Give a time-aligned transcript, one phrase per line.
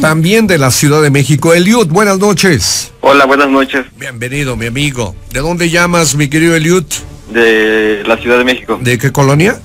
[0.00, 1.52] también de la Ciudad de México.
[1.52, 2.92] Eliud, buenas noches.
[3.00, 3.84] Hola, buenas noches.
[3.96, 5.14] Bienvenido, mi amigo.
[5.32, 6.84] ¿De dónde llamas, mi querido Eliud?
[7.30, 8.78] De la Ciudad de México.
[8.80, 9.60] ¿De qué colonia?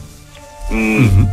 [0.69, 1.25] Mm,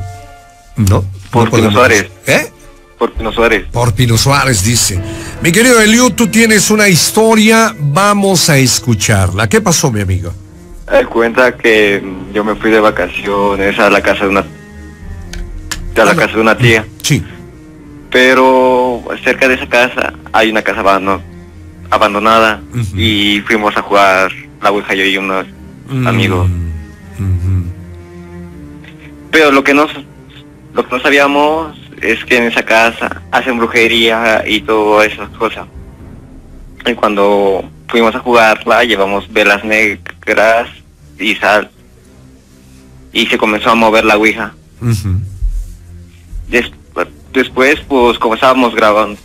[0.77, 1.04] No.
[1.30, 2.07] Por no Pino Suárez.
[2.27, 2.51] ¿Eh?
[2.99, 3.67] Por Pino Suárez.
[3.73, 5.00] Por Pino Suárez, dice.
[5.43, 9.48] Mi querido Eliud, tú tienes una historia, vamos a escucharla.
[9.48, 10.32] ¿Qué pasó, mi amigo?
[10.91, 12.03] Me cuenta que
[12.34, 16.21] yo me fui de vacaciones a la casa de una a la Ah, no.
[16.21, 17.23] casa de una tía, Sí.
[18.12, 21.20] Pero cerca de esa casa hay una casa abando-
[21.90, 22.61] abandonada
[22.96, 24.30] y fuimos a jugar
[24.62, 25.46] la ouija yo y unos
[25.89, 26.48] Mm, amigos.
[29.30, 29.86] Pero lo que no
[30.75, 35.67] lo que no sabíamos es que en esa casa hacen brujería y todo esas cosas.
[36.86, 40.69] Y cuando fuimos a jugarla llevamos velas negras
[41.19, 41.70] y sal.
[43.12, 44.55] Y se comenzó a mover la ouija.
[47.33, 49.19] Des- después, pues, como estábamos grabando,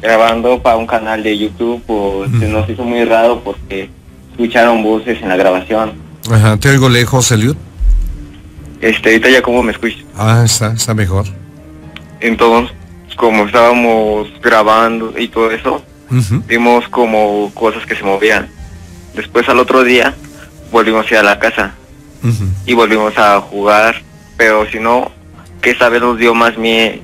[0.00, 3.90] grabando para un canal de YouTube, pues se nos hizo muy raro porque
[4.30, 5.92] escucharon voces en la grabación.
[6.30, 7.56] Ajá, te oigo lejos, Eliud.
[8.80, 9.96] Este, ahorita ya como me escucho.
[10.16, 11.26] Ah, está, está mejor.
[12.20, 12.74] Entonces,
[13.16, 15.82] como estábamos grabando y todo eso,
[16.46, 18.48] vimos como cosas que se movían.
[19.14, 20.14] Después al otro día
[20.70, 21.74] volvimos a ir a la casa
[22.66, 24.02] y volvimos a jugar,
[24.36, 25.10] pero si no,
[25.62, 27.02] que esa vez nos dio más mie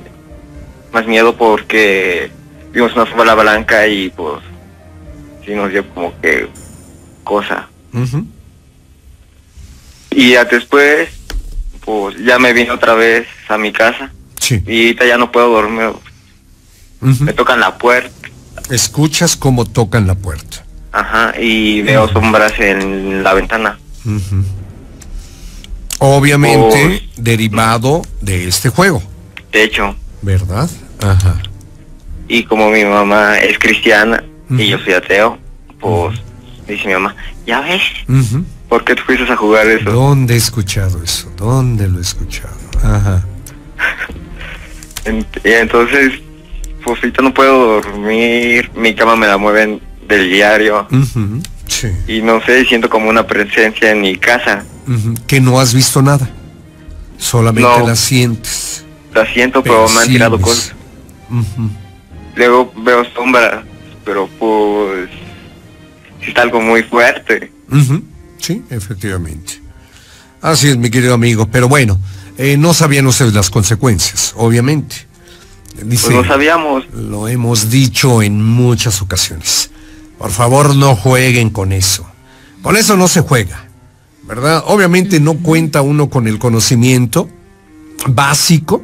[0.93, 2.31] más miedo porque
[2.73, 4.43] vimos una sombra blanca y pues
[5.45, 6.49] sí nos dio como que
[7.25, 7.69] cosa.
[7.93, 8.25] Ujú.
[10.11, 11.09] Y ya después,
[11.85, 14.63] pues ya me vine otra vez a mi casa Sí.
[14.67, 15.91] y ahorita ya no puedo dormir.
[17.01, 18.29] Me tocan la puerta.
[18.71, 20.65] Escuchas cómo tocan la puerta.
[20.93, 23.79] Ajá, y veo sombras en la ventana.
[24.07, 24.45] Ujú.
[26.07, 29.03] Obviamente derivado de este juego,
[29.53, 30.69] De hecho, ¿verdad?
[31.03, 31.41] Ajá.
[32.29, 35.39] y como mi mamá es cristiana y yo soy ateo,
[35.81, 36.19] pues
[36.69, 38.45] dice mi mamá, ya ves, Ujú.
[38.69, 39.91] ¿por qué tú fuiste a jugar eso?
[39.91, 41.31] ¿Dónde he escuchado eso?
[41.39, 42.55] ¿Dónde lo he escuchado?
[42.83, 43.25] Ajá.
[45.45, 46.13] Entonces,
[46.85, 51.41] pues ahorita no puedo dormir, mi cama me la mueven del diario Ujú.
[51.67, 51.89] Sí.
[52.07, 54.65] y no sé, siento como una presencia en mi casa.
[55.27, 56.31] Que no has visto nada.
[57.19, 57.87] Solamente No.
[57.87, 58.85] la sientes.
[59.15, 60.73] La siento, pero me han tirado cosas.
[62.37, 63.65] Luego veo sombras,
[64.05, 65.09] pero pues
[66.21, 67.53] está algo muy fuerte.
[68.39, 69.61] Sí, efectivamente.
[70.43, 71.47] Así es, mi querido amigo.
[71.51, 71.99] Pero bueno,
[72.37, 75.07] eh, no sabían ustedes las consecuencias, obviamente.
[75.83, 76.85] Dice, Pues no sabíamos.
[76.93, 79.71] lo hemos dicho en muchas ocasiones.
[80.19, 82.07] Por favor, no jueguen con eso.
[82.63, 83.64] Con eso no se juega,
[84.27, 84.63] ¿verdad?
[84.67, 87.29] Obviamente no cuenta uno con el conocimiento
[88.09, 88.83] básico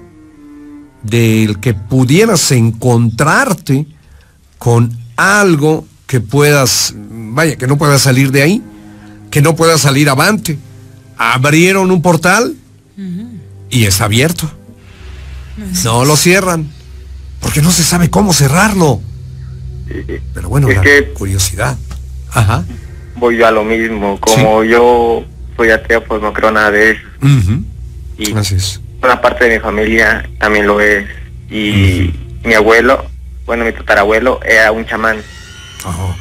[1.03, 3.87] del que pudieras encontrarte
[4.59, 8.63] con algo que puedas, vaya, que no puedas salir de ahí,
[9.31, 10.59] que no puedas salir avante.
[11.17, 12.55] Abrieron un portal
[13.71, 14.51] y está abierto.
[15.85, 16.69] No lo cierran,
[17.41, 19.01] porque no se sabe cómo cerrarlo.
[20.35, 21.77] Pero bueno, Es la que- curiosidad.
[22.33, 22.65] Ajá.
[23.17, 24.19] Voy yo a lo mismo.
[24.21, 25.25] Como yo
[25.61, 27.03] soy ateo, pues no creo nada de eso.
[28.17, 28.81] Y Así es.
[29.03, 31.07] una parte de mi familia también lo es.
[31.51, 33.05] Y mi abuelo,
[33.45, 35.19] bueno, mi tatarabuelo era un chamán.
[35.85, 36.17] Ah.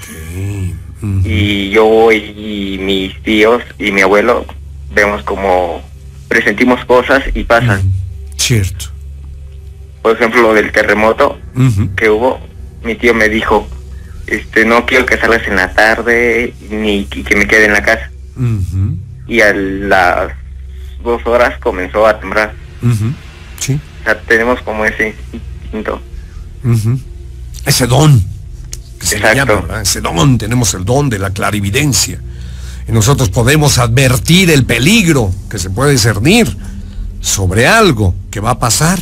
[1.23, 4.45] Y yo y mis tíos y mi abuelo
[4.93, 5.81] vemos como
[6.27, 7.81] presentimos cosas y pasan.
[8.35, 8.87] Cierto.
[10.01, 11.39] Por ejemplo, lo del terremoto
[11.95, 12.41] que hubo,
[12.83, 13.65] mi tío me dijo,
[14.27, 18.11] este, no quiero que salgas en la tarde ni que me quede en la casa.
[19.29, 20.31] Y a las
[21.03, 22.53] dos horas comenzó a temblar.
[23.59, 23.79] Sí.
[24.01, 25.15] O sea, tenemos como ese
[25.63, 26.01] instinto.
[27.65, 28.21] Ese don.
[28.99, 29.53] que se le Exacto.
[29.53, 29.81] llama, ¿verdad?
[29.81, 32.19] Ese don, tenemos el don de la clarividencia.
[32.87, 36.57] Y nosotros podemos advertir el peligro que se puede discernir
[37.21, 38.99] sobre algo que va a pasar.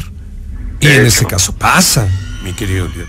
[0.79, 2.07] Y en este caso pasa,
[2.43, 3.07] mi querido Elliot.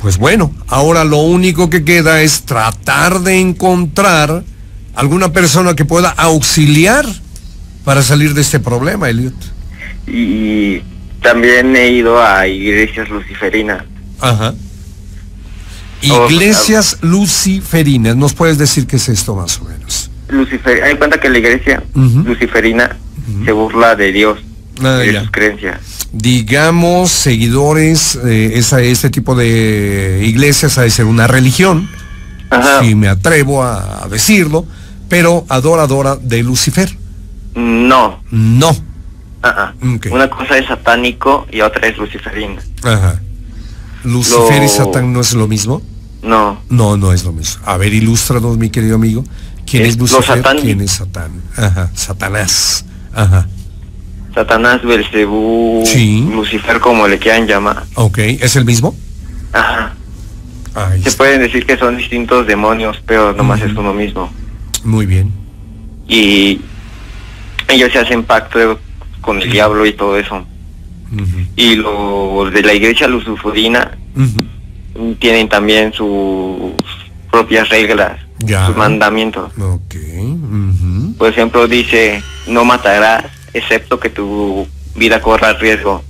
[0.00, 4.44] Pues bueno, ahora lo único que queda es tratar de encontrar
[4.96, 7.06] alguna persona que pueda auxiliar
[7.84, 9.34] para salir de este problema, Elliot.
[10.06, 10.80] Y
[11.22, 13.84] también he ido a iglesias luciferinas.
[14.20, 14.54] Ajá.
[16.10, 18.16] Oh, Iglesias luciferinas.
[18.16, 20.10] ¿Nos puedes decir qué es esto más o menos?
[20.28, 22.96] Lucifer, hay cuenta que la iglesia luciferina
[23.44, 24.38] se burla de Dios
[24.82, 25.20] Ah, y de ya.
[25.22, 25.80] sus creencias.
[26.12, 31.88] Digamos, seguidores, eh, esa, este tipo de iglesias ha de ser una religión,
[32.50, 32.82] Ajá.
[32.82, 34.66] si me atrevo a, a decirlo,
[35.08, 36.96] pero adoradora de Lucifer.
[37.54, 38.70] No, No.
[39.94, 40.06] Ok.
[40.10, 42.60] Una cosa es satánico y otra es luciferina.
[42.82, 43.20] Ajá.
[44.02, 45.82] ¿Lucifer y Satán no es lo mismo?
[46.22, 47.62] No, No, no es lo mismo.
[47.64, 49.24] A ver, ilústranos, mi querido amigo.
[49.64, 50.42] ¿Quién es, Lucifer?
[50.60, 51.30] ¿Quién es Satán?
[51.56, 52.84] Ajá, Satanás.
[53.14, 53.46] Ajá.
[54.34, 56.28] Satanás, Belcebú, Sí.
[56.30, 57.84] Lucifer, como le quieran llamar.
[57.94, 58.94] Ok, ¿es el mismo?
[59.52, 59.94] Ajá.
[60.74, 61.18] Ahí Se está.
[61.18, 64.30] pueden decir que son distintos demonios, pero nomás es uno mismo.
[64.86, 65.30] Muy bien.
[66.08, 66.60] Y
[67.68, 68.78] ellos se hacen pacto
[69.20, 70.44] con el diablo y todo eso.
[71.56, 73.96] Y los de la iglesia lucifurina
[75.18, 76.72] tienen también sus
[77.30, 78.66] propias reglas, Ya.
[78.66, 79.52] sus mandamientos.
[79.58, 79.94] Ok.
[79.94, 81.14] ujú.
[81.18, 86.02] Por ejemplo, dice, no matarás, excepto que tu vida corra riesgo.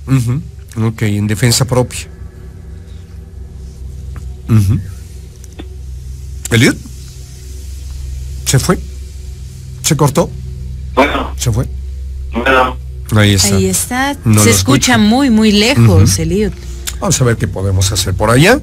[0.81, 2.07] Ok, en defensa propia.
[6.51, 6.77] ¿Eliot?
[8.47, 8.79] ¿Se fue?
[9.83, 10.29] ¿Se cortó?
[10.95, 11.67] Bueno, ¿Se fue?
[12.33, 12.77] bueno,
[13.15, 13.55] Ahí está.
[13.55, 14.17] Ahí está.
[14.25, 15.07] No Se escucha escucho.
[15.07, 16.21] muy, muy lejos, Ujú.
[16.21, 16.51] Eliud.
[16.99, 18.59] Vamos a ver qué podemos hacer por allá.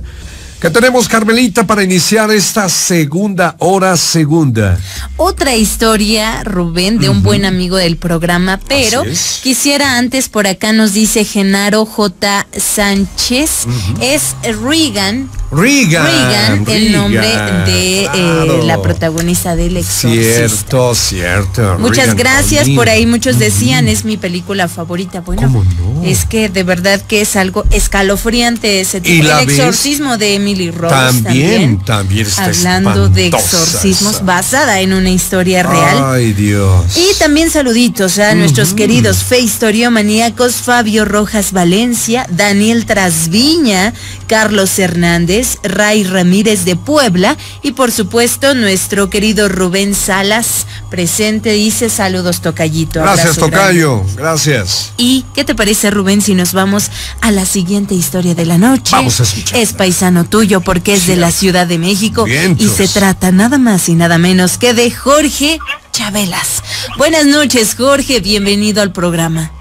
[0.60, 4.78] ¿Qué tenemos, Carmelita, para iniciar esta segunda hora segunda?
[5.18, 9.02] Otra historia, Rubén, de un buen amigo del programa, pero
[9.42, 12.46] quisiera antes, por acá nos dice Genaro J.
[12.56, 13.66] Sánchez,
[14.00, 16.06] es Regan, Regan.
[16.06, 17.28] Regan, el nombre
[17.66, 20.48] de eh, la protagonista del exorcista.
[20.48, 21.78] Cierto, cierto.
[21.78, 25.20] Muchas Regan gracias, por ahí muchos decían, es mi película favorita.
[25.20, 26.02] Bueno, ¿Cómo no?
[26.04, 29.24] es que de verdad que es algo escalofriante ese ¿Y tipo.
[29.28, 29.58] la El ves?
[29.58, 34.25] exorcismo de Emily Rose También, también está Hablando de exorcismos, esa.
[34.25, 36.05] basada en una historia real.
[36.05, 36.85] Ay, Dios.
[36.96, 43.94] Y también saluditos a nuestros queridos fe historiomaníacos Fabio Rojas Valencia, Daniel Trasviña,
[44.26, 51.88] Carlos Hernández, Ray Ramírez de Puebla y por supuesto nuestro querido Rubén Salas presente dice
[51.88, 53.00] saludos Tocayito.
[53.00, 53.81] Gracias, abrazo grande".
[53.81, 54.05] Tocayo.
[54.17, 54.93] Gracias.
[54.99, 56.91] ¿Y qué te parece, Rubén, si nos vamos
[57.23, 58.91] a la siguiente historia de la noche?
[58.93, 59.62] Vamos a escucharla.
[59.62, 62.66] Es paisano tuyo porque es de la Ciudad de México Vientos.
[62.66, 65.60] y se trata nada más y nada menos que de Jorge
[65.92, 66.60] Chabelas.
[66.98, 69.52] Buenas noches, Jorge, bienvenido al programa.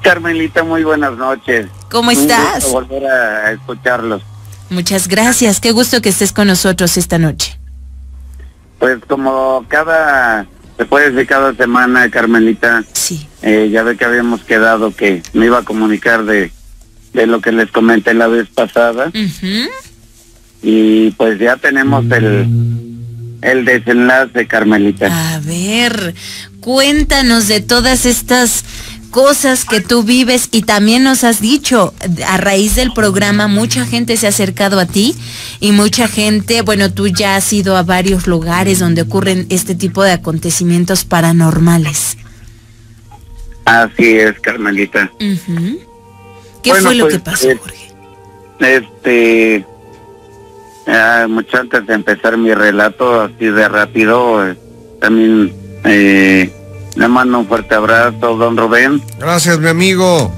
[0.00, 1.66] Carmelita, muy buenas noches.
[1.90, 2.64] ¿Cómo Un estás?
[2.64, 4.22] gusto volver a escucharlos.
[4.70, 7.58] Muchas gracias, qué gusto que estés con nosotros esta noche.
[8.78, 10.46] Pues como cada,
[10.78, 13.28] se puede decir cada semana, Carmelita, Sí.
[13.42, 16.50] eh, ya ve que habíamos quedado que me iba a comunicar de,
[17.14, 19.10] de lo que les comenté la vez pasada
[20.62, 22.46] y pues ya tenemos el,
[23.42, 25.34] el desenlace, Carmelita.
[25.34, 26.14] A ver,
[26.60, 28.64] cuéntanos de todas estas
[29.10, 31.94] cosas que tú vives y también nos has dicho,
[32.26, 35.14] a raíz del programa mucha gente se ha acercado a ti
[35.60, 40.02] y mucha gente, bueno, tú ya has ido a varios lugares donde ocurren este tipo
[40.02, 42.16] de acontecimientos paranormales.
[43.66, 45.12] Así es, Carmelita.
[46.64, 47.90] ¿Qué Bueno, fue lo pues, que pasó, eh, Jorge?
[48.58, 49.66] Este,
[50.86, 54.56] ah, mucho antes de empezar mi relato, así de rápido, eh,
[54.98, 56.50] también eh,
[56.96, 59.02] le mando un fuerte abrazo, don Rubén.
[59.18, 60.32] Gracias, mi amigo.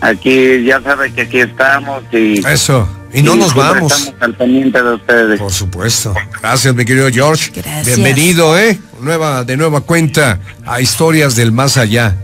[0.00, 2.88] Aquí ya sabe que aquí estamos y, Eso.
[3.12, 3.92] Y no nos vamos.
[3.92, 5.40] Estamos al pendiente de ustedes.
[5.40, 6.14] Por supuesto.
[6.40, 7.50] Gracias, mi querido George.
[7.52, 7.86] Gracias.
[7.86, 8.78] Bienvenido, ¿eh?
[9.00, 12.16] Nueva, de nueva cuenta a Historias del Más Allá.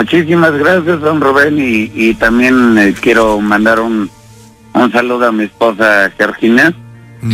[0.00, 4.08] Muchísimas gracias, don Rubén, y, y también eh, quiero mandar un,
[4.72, 6.72] un saludo a mi esposa Georgina,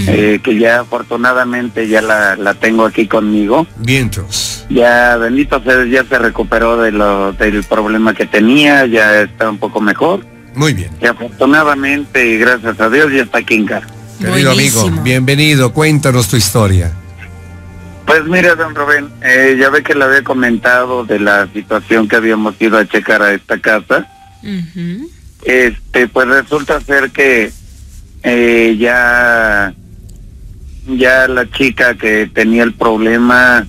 [0.09, 3.69] eh, que ya afortunadamente ya la, la tengo aquí conmigo.
[3.77, 4.67] Vientos.
[4.69, 9.59] Ya Benito se, ya se recuperó de lo, del problema que tenía, ya está un
[9.59, 10.27] poco mejor.
[10.57, 10.91] Muy bien.
[11.01, 13.87] Y afortunadamente, y gracias a Dios, ya está aquí en casa.
[14.19, 15.73] Querido amigo, bienvenido.
[15.73, 16.91] Cuéntanos tu historia.
[18.07, 22.17] Pues mira, don Rubén, eh, ya ve que le había comentado de la situación que
[22.17, 24.07] habíamos ido a checar a esta casa.
[25.45, 27.51] Este, pues resulta ser que
[28.23, 29.75] eh, ya,
[30.87, 33.67] ya la chica que tenía el problema,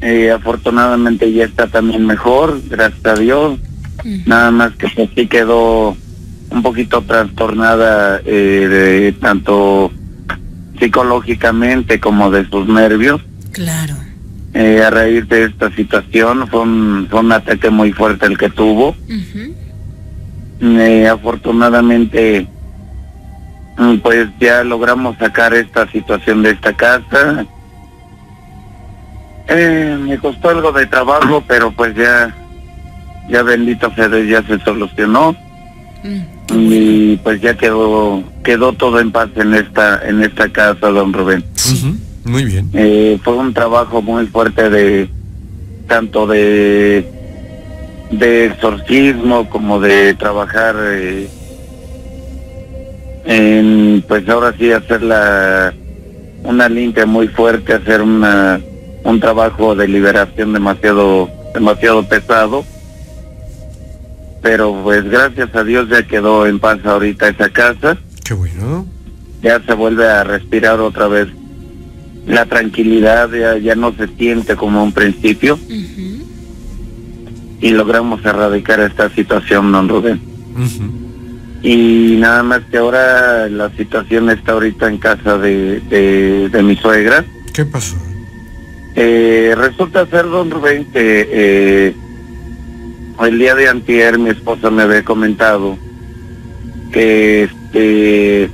[0.00, 3.58] eh, afortunadamente ya está también mejor, gracias a Dios.
[4.26, 5.96] Nada más que pues sí quedó
[6.50, 9.92] un poquito trastornada eh, de tanto
[10.78, 13.20] psicológicamente como de sus nervios.
[13.52, 13.94] Claro.
[14.54, 18.50] Eh, a raíz de esta situación fue un, fue un ataque muy fuerte el que
[18.50, 18.96] tuvo.
[20.60, 22.48] Eh, afortunadamente,
[23.76, 27.46] mm, pues ya logramos sacar esta situación de esta casa.
[29.48, 32.34] Eh, me costó algo de trabajo, pero pues ya,
[33.28, 35.36] ya bendito sea ya se solucionó
[36.02, 36.37] bueno.
[36.60, 41.44] Y pues ya quedó, quedó todo en paz en esta, en esta casa, don Rubén.
[41.54, 41.94] Sí.
[42.24, 42.68] Muy bien.
[42.74, 45.08] Eh, fue un trabajo muy fuerte de,
[45.86, 47.18] tanto de
[48.10, 51.28] de exorcismo como de trabajar eh,
[53.26, 55.74] en pues ahora sí hacer la
[56.44, 58.60] una limpia muy fuerte hacer una
[59.04, 62.64] un trabajo de liberación demasiado demasiado pesado
[64.42, 67.96] pero pues gracias a Dios ya quedó en paz ahorita esa casa.
[68.24, 68.86] Qué bueno.
[69.42, 71.28] ya se vuelve a respirar otra vez
[72.26, 75.58] la tranquilidad ya, ya no se siente como un principio.
[77.60, 80.20] Y logramos erradicar esta situación don Rubén.
[81.62, 86.76] Y nada más que ahora la situación está ahorita en casa de, de, de mi
[86.76, 87.24] suegra.
[87.52, 87.96] ¿Qué pasó?
[88.94, 91.94] Eh, resulta ser, don Rubén, que eh,
[93.26, 95.76] el día de antier mi esposa me había comentado
[96.92, 98.50] que este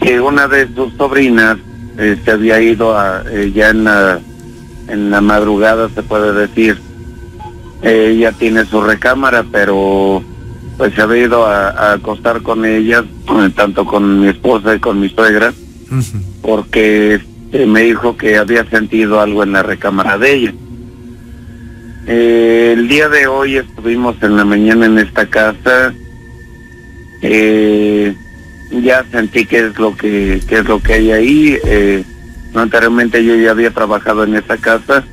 [0.00, 1.58] que una de sus sobrinas
[1.98, 4.20] eh, se había ido a, eh, ya en la,
[4.88, 6.78] en la madrugada, se puede decir.
[7.82, 10.22] Eh, ella tiene su recámara, pero
[10.76, 14.78] pues se había ido a, a acostar con ellas, eh, tanto con mi esposa y
[14.78, 15.52] con mi suegra
[16.42, 17.20] porque
[17.52, 20.54] eh, me dijo que había sentido algo en la recámara de ella.
[22.10, 25.92] Eh, el día de hoy estuvimos en la mañana en esta casa.
[27.20, 28.14] Eh,
[28.70, 31.58] ya sentí qué es lo que qué es lo que hay ahí.
[31.64, 32.02] Eh,
[32.54, 35.04] anteriormente yo ya había trabajado en esa casa.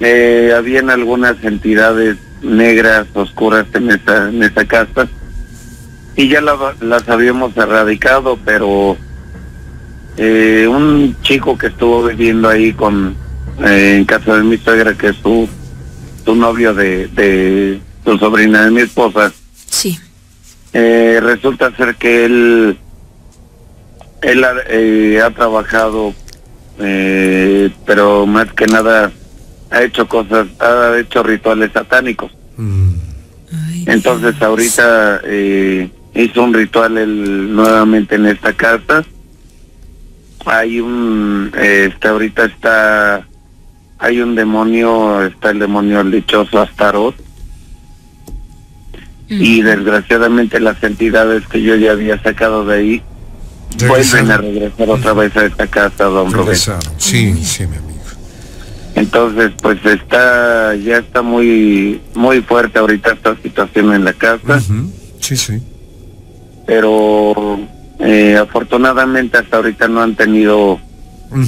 [0.00, 5.08] Eh, habían algunas entidades negras oscuras en esa en esa casa
[6.16, 8.96] y ya la- las habíamos erradicado, pero
[10.18, 13.14] un chico que estuvo viviendo ahí con
[13.62, 15.46] en casa de mi suegra que es su,
[16.26, 19.32] su novio de, de su sobrina de mi esposa
[19.70, 19.98] Sí.
[20.74, 22.76] eh, resulta ser que él
[24.22, 26.12] él ha, eh, ha trabajado
[26.80, 29.10] eh, pero más que nada
[29.70, 32.90] ha hecho cosas ha hecho rituales satánicos Mm.
[33.68, 34.42] Ay, entonces Dios.
[34.42, 39.04] ahorita eh, hizo un ritual él nuevamente en esta casa.
[40.46, 43.26] Hay un, este ahorita está,
[43.98, 47.16] hay un demonio, está el demonio el dichoso Astaroth
[49.28, 53.02] y desgraciadamente las entidades que yo ya había sacado de ahí
[53.78, 53.88] Regresaron.
[53.88, 56.46] vuelven a regresar otra vez a esta casa, don Rubén.
[56.46, 56.92] Regresaron.
[56.98, 57.96] Sí, sí, mi amigo.
[58.94, 64.60] Entonces, pues está, ya está muy, muy fuerte ahorita esta situación en la casa.
[65.20, 65.60] Sí, sí.
[66.66, 67.58] pero
[67.98, 70.80] eh, afortunadamente hasta ahorita no han tenido,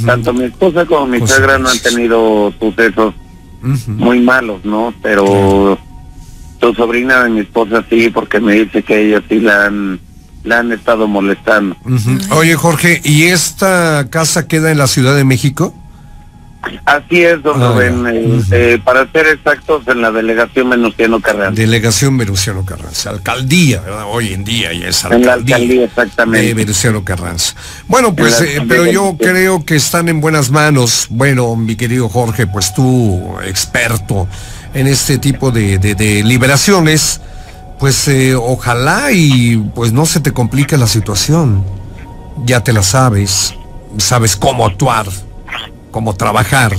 [0.04, 3.14] Tanto mi esposa como mi suegra no han tenido sucesos
[3.86, 4.92] muy malos, ¿no?
[5.02, 5.78] Pero
[6.58, 10.00] tu sobrina de mi esposa sí, porque me dice que ella sí la han,
[10.44, 11.76] la han estado molestando.
[12.30, 15.74] Oye, Jorge, ¿y esta casa queda en la Ciudad de México?
[16.84, 18.04] Así es, don Ah, Rubén.
[18.06, 21.52] eh, eh, para ser exactos, en la delegación Venustiano Carranza.
[21.60, 24.04] Delegación Venustiano Carranza, alcaldía, ¿verdad?
[24.10, 25.56] Hoy en día ya es En la alcaldía.
[25.56, 26.46] alcaldía, exactamente.
[26.46, 27.54] De Venustiano Carranza.
[27.86, 31.06] Bueno, pues, eh, alcaldía pero yo creo que están en buenas manos.
[31.10, 34.28] Bueno, mi querido Jorge, pues tú, experto
[34.74, 37.20] en este tipo de, de- de liberaciones,
[37.78, 41.64] pues ojalá y pues no se te complique la situación.
[42.44, 43.54] Ya te la sabes,
[43.98, 45.06] sabes cómo actuar,
[45.90, 46.72] cómo trabajar,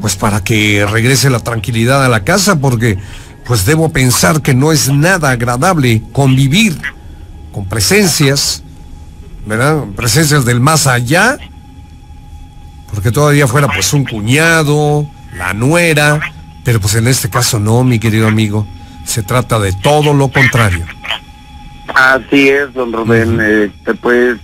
[0.00, 2.98] pues para que regrese la tranquilidad a la casa, porque
[3.46, 6.76] pues debo pensar que no es nada agradable convivir
[7.52, 8.62] con presencias,
[9.46, 9.84] ¿verdad?
[9.96, 11.38] Presencias del más allá,
[12.92, 16.20] porque todavía fuera pues un cuñado, la nuera,
[16.64, 18.66] pero pues en este caso no, mi querido amigo,
[19.04, 20.86] se trata de todo lo contrario.
[21.94, 23.40] Así es, don Rubén.
[23.40, 24.38] este, pues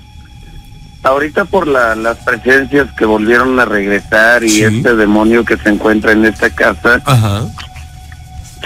[1.03, 4.63] ahorita por la, las presencias que volvieron a regresar y Sí.
[4.65, 7.43] este demonio que se encuentra en esta casa, Ajá.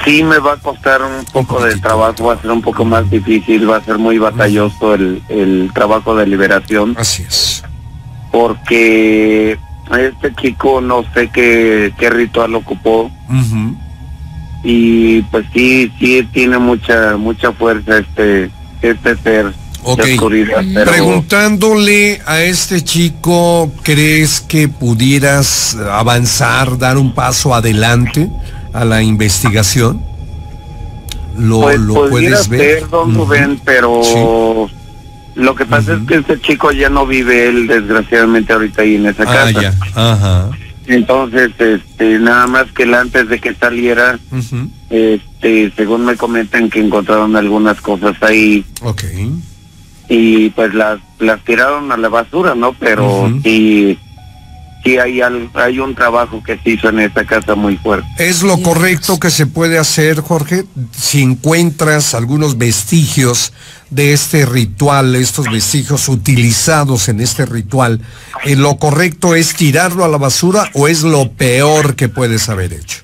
[0.04, 1.88] sí me va a costar un poco de poquitito.
[1.88, 5.70] trabajo, va a ser un poco más difícil, va a ser muy batalloso el, el
[5.72, 7.62] trabajo de liberación, Así es.
[8.32, 9.56] porque
[9.98, 13.10] este chico no sé qué, qué ritual ocupó
[14.64, 18.50] y pues sí, sí tiene mucha, mucha fuerza este,
[18.80, 19.52] este ser
[19.84, 20.00] Ok.
[20.74, 20.90] pero...
[20.90, 28.28] Preguntándole a este chico, ¿crees que pudieras avanzar, dar un paso adelante
[28.72, 30.00] a la investigación?
[31.38, 32.80] ¿Lo, Pues lo puedes ver?
[32.80, 34.68] ser, don pero
[35.34, 39.06] lo que pasa es que este chico ya no vive él, desgraciadamente, ahorita ahí en
[39.06, 39.62] esa Ah, casa.
[39.62, 39.74] ya.
[39.94, 40.50] Ajá.
[40.86, 44.18] Entonces, este, nada más que él antes de que saliera,
[44.90, 49.02] este, según me comentan que encontraron algunas cosas ahí Ok.
[50.08, 52.72] Y pues las las tiraron a la basura, ¿no?
[52.74, 53.98] Pero sí
[54.84, 58.06] sí hay, al- hay un trabajo que se hizo en esta casa muy fuerte.
[58.18, 60.64] ¿Es lo correcto que se puede hacer, Jorge?
[60.94, 63.54] Si encuentras algunos vestigios
[63.88, 68.02] de este ritual, estos vestigios utilizados en este ritual,
[68.44, 72.74] ¿eh, ¿lo correcto es tirarlo a la basura o es lo peor que puedes haber
[72.74, 72.98] hecho?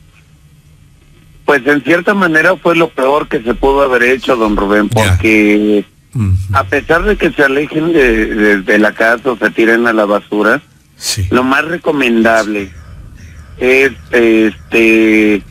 [1.46, 5.16] Pues en cierta manera fue lo peor que se pudo haber hecho, don Rubén, Ya.
[6.52, 9.92] A pesar de que se alejen de, de- de la casa o se tiren a
[9.92, 10.60] la basura,
[10.96, 11.26] Sí.
[11.30, 12.70] lo más recomendable
[13.58, 15.42] es este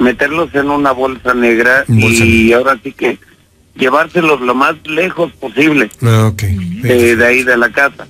[0.00, 2.58] meterlos en una bolsa negra Bolsa y negra.
[2.58, 3.18] ahora sí que
[3.74, 8.06] llevárselos lo más lejos posible Ah, eh, de ahí de la casa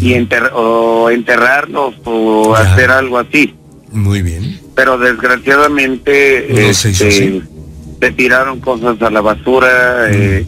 [0.00, 2.72] y enter- o enterrarlos o Ya.
[2.72, 3.54] hacer algo así
[3.92, 4.60] Muy bien.
[4.74, 7.42] pero desgraciadamente No se hizo este,
[8.00, 10.46] se tiraron cosas a la basura eh,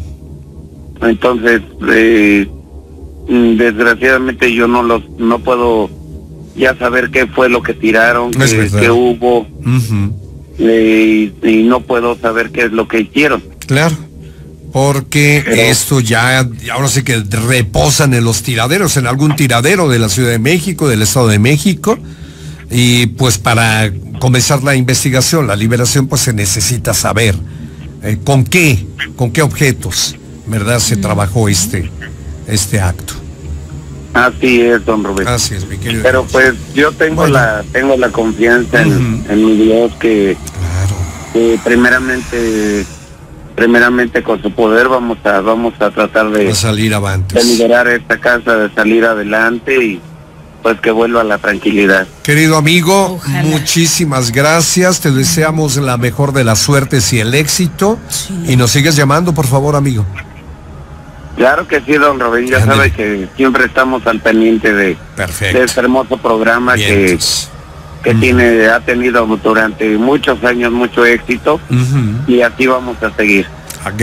[1.02, 2.48] entonces eh,
[3.28, 5.90] desgraciadamente yo no los no puedo
[6.56, 10.14] ya saber qué fue lo que tiraron qué, qué hubo Ujú.
[10.58, 13.42] eh, y, y no puedo saber qué es lo que hicieron.
[13.66, 13.96] Claro,
[14.72, 16.40] porque Pero- esto ya,
[16.72, 20.88] ahora sí que reposan en los tiraderos, en algún tiradero de la Ciudad de México,
[20.88, 21.96] del Estado de México,
[22.70, 27.36] y pues para comenzar la investigación, la liberación, pues se necesita saber
[28.02, 28.84] eh, con qué,
[29.16, 30.16] con qué objetos,
[30.48, 30.78] ¿verdad?
[30.78, 31.90] Se trabajó este,
[32.46, 33.14] este acto.
[34.14, 36.02] así es don Rubén Así es, mi querido.
[36.02, 37.34] pero pues yo tengo Bueno.
[37.34, 40.96] la tengo la confianza en, en mi Dios que Claro.
[41.32, 42.84] que primeramente
[43.54, 47.44] primeramente con su poder vamos a vamos a tratar de, a salir de avantes.
[47.44, 50.00] liberar esta casa de salir adelante y
[50.62, 53.42] pues que vuelva la tranquilidad Querido amigo, Ojalá.
[53.44, 55.00] muchísimas gracias.
[55.00, 57.98] Te deseamos la mejor de las suertes y el éxito.
[58.46, 60.04] Y nos sigues llamando, por favor, amigo.
[61.38, 62.90] Claro que sí don Robin ya Ándale.
[62.90, 67.18] sabe que siempre estamos al pendiente de, este hermoso programa que,
[68.02, 71.58] que tiene ha tenido durante muchos años mucho éxito
[72.26, 73.46] y así vamos a seguir
[73.86, 74.02] Ok.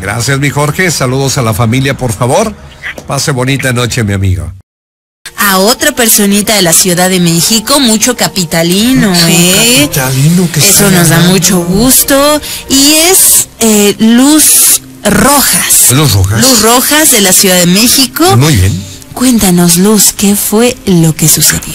[0.00, 0.90] Gracias, mi Jorge.
[0.90, 2.54] Saludos a la familia, por favor.
[3.06, 4.52] Pase bonita noche, mi amigo.
[5.36, 9.88] A otra personita de la Ciudad de México, mucho capitalino, ¿eh?
[9.92, 12.40] Capitalino que Eso nos da mucho gusto.
[12.68, 15.90] Y es eh, Luz Rojas.
[15.92, 16.40] Luz Rojas.
[16.40, 18.36] Luz Rojas de la Ciudad de México.
[18.36, 18.84] Muy bien.
[19.12, 21.74] Cuéntanos, Luz, ¿qué fue lo que sucedió?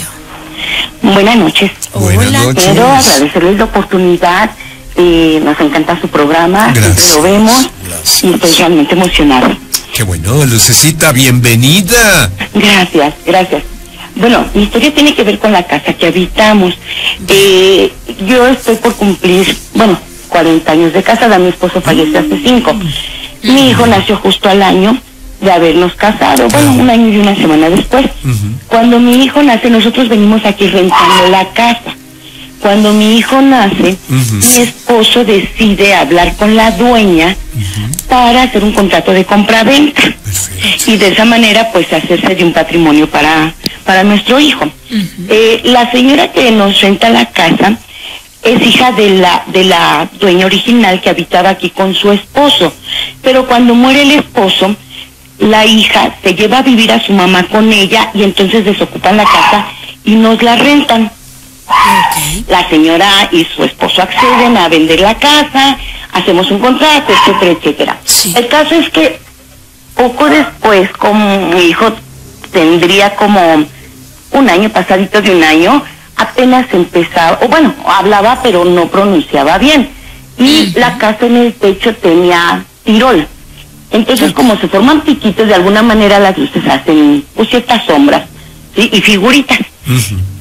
[1.01, 1.71] Buenas noches.
[1.93, 2.43] Buenas Hola.
[2.43, 2.63] noches.
[2.65, 4.51] Quiero agradecerles la oportunidad.
[4.95, 6.71] eh, nos encanta su programa.
[6.73, 6.99] Gracias.
[6.99, 7.69] siempre Lo vemos.
[7.87, 8.23] Gracias.
[8.23, 9.57] Y estoy realmente emocionada.
[9.93, 12.29] Qué bueno, Lucecita, bienvenida.
[12.53, 13.63] Gracias, gracias.
[14.15, 16.73] Bueno, mi historia tiene que ver con la casa que habitamos.
[17.27, 17.93] Eh,
[18.27, 19.97] yo estoy por cumplir, bueno,
[20.29, 21.37] 40 años de casada.
[21.37, 22.73] Mi esposo falleció hace 5.
[23.43, 24.97] Mi hijo nació justo al año
[25.41, 26.47] de habernos casado.
[26.49, 28.05] Bueno, un año y una semana después.
[28.67, 31.95] Cuando mi hijo nace, nosotros venimos aquí rentando la casa.
[32.61, 37.35] Cuando mi hijo nace, mi esposo decide hablar con la dueña
[38.09, 40.01] para hacer un contrato de compra-venta
[40.85, 43.53] y de esa manera pues hacerse de un patrimonio para,
[43.85, 44.65] para nuestro hijo.
[45.29, 47.77] Eh, la señora que nos renta la casa
[48.43, 52.73] es hija de la, de la dueña original que habitaba aquí con su esposo,
[53.21, 54.75] pero cuando muere el esposo,
[55.39, 59.25] la hija se lleva a vivir a su mamá con ella y entonces desocupan la
[59.25, 59.65] casa
[60.03, 61.11] y nos la rentan.
[62.47, 65.77] La señora y su esposo acceden a vender la casa,
[66.13, 67.97] hacemos un contrato, etcétera, etcétera.
[68.03, 68.33] Sí.
[68.35, 69.19] El caso es que
[69.95, 71.93] poco después, como mi hijo
[72.51, 73.63] tendría como
[74.31, 75.83] un año, pasadito de un año,
[76.19, 79.89] apenas empezaba, o bueno, hablaba pero no pronunciaba bien.
[80.37, 83.27] Y la casa en el techo tenía tirol.
[83.91, 88.23] Entonces, como se forman piquitos, de alguna manera las luces hacen pues, ciertas sombras
[88.75, 88.89] ¿sí?
[88.93, 89.59] y figuritas.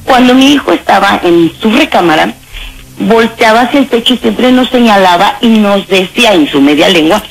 [0.03, 2.33] Cuando mi hijo estaba en su recámara,
[2.99, 7.23] volteaba hacia el techo y siempre nos señalaba y nos decía en su media lengua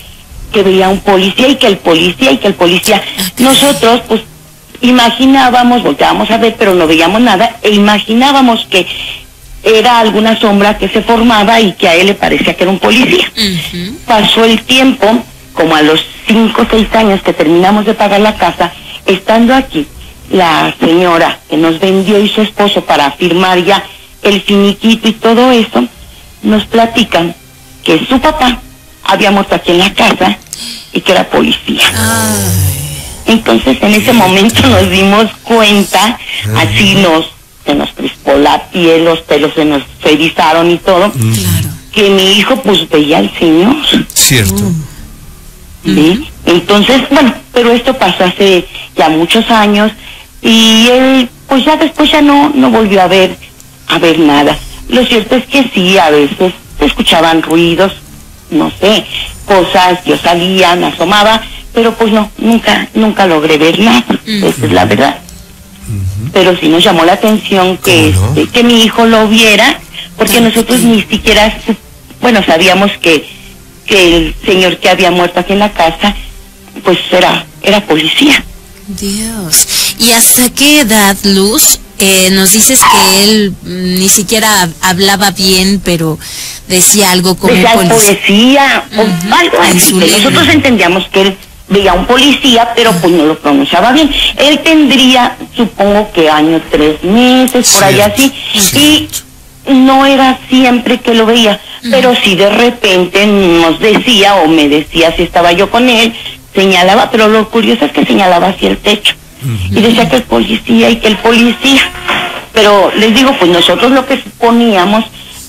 [0.52, 3.02] que veía un policía y que el policía y que el policía.
[3.38, 4.22] Nosotros, pues,
[4.80, 8.86] imaginábamos, volteábamos a ver, pero no veíamos nada e imaginábamos que
[9.62, 12.78] era alguna sombra que se formaba y que a él le parecía que era un
[12.78, 13.30] policía.
[14.06, 15.06] Pasó el tiempo,
[15.52, 18.72] como a los cinco o seis años que terminamos de pagar la casa,
[19.06, 19.86] estando aquí,
[20.30, 23.82] la señora que nos vendió y su esposo para firmar ya
[24.22, 25.84] el finiquito y todo eso,
[26.42, 27.34] nos platican
[27.82, 28.60] que su papá
[29.04, 30.36] había muerto aquí en la casa
[30.92, 31.82] y que era policía.
[33.28, 36.18] Entonces en ese momento nos dimos cuenta,
[36.56, 37.26] así nos,
[37.64, 41.68] se nos crispó la piel, los pelos se nos erizaron y todo, Claro.
[41.92, 43.76] que mi hijo pues veía al Señor.
[44.14, 44.62] Cierto.
[45.84, 46.28] ¿sí?
[46.46, 49.92] Entonces, bueno, pero esto pasó hace ya muchos años
[50.42, 53.36] y él pues ya después ya no, no volvió a ver,
[53.88, 54.56] a ver nada.
[54.88, 57.92] Lo cierto es que sí, a veces se escuchaban ruidos,
[58.50, 59.04] no sé,
[59.46, 64.72] cosas, yo salía, me asomaba, pero pues no, nunca, nunca logré ver nada, esa es
[64.72, 65.18] la verdad.
[66.32, 69.78] Pero sí nos llamó la atención que, este, que mi hijo lo viera,
[70.16, 71.56] porque nosotros ni siquiera,
[72.20, 73.26] bueno, sabíamos que,
[73.86, 76.14] que el señor que había muerto aquí en la casa,
[76.84, 78.44] pues era, era policía.
[78.88, 79.66] Dios.
[79.98, 81.80] ¿Y hasta qué edad, Luz?
[82.00, 86.18] Eh, nos dices que él mm, ni siquiera hablaba bien, pero
[86.68, 87.96] decía algo como Decía policía.
[87.96, 89.92] policía o algo así.
[89.98, 91.36] que nosotros entendíamos que él
[91.68, 94.10] veía un policía, pero pues no lo pronunciaba bien.
[94.36, 98.32] Él tendría, supongo que año, tres meses, por ahí así.
[98.74, 99.08] Y
[99.72, 105.14] no era siempre que lo veía, pero sí de repente nos decía o me decía
[105.14, 106.14] si estaba yo con él,
[106.54, 109.14] señalaba, pero lo curioso es que señalaba hacia el techo.
[109.70, 111.82] Y decía que el policía y que el policía.
[112.52, 115.04] Pero les digo, pues nosotros lo que suponíamos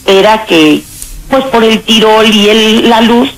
[0.05, 0.81] era que,
[1.29, 3.29] pues por el tirol y el, la luz,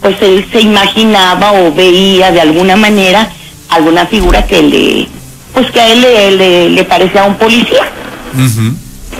[0.00, 3.30] pues él se imaginaba o veía de alguna manera
[3.70, 5.08] alguna figura que le,
[5.52, 7.82] pues que a él le, le, le parecía un policía.